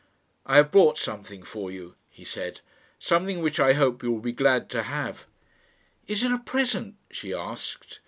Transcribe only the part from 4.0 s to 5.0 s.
you will be glad to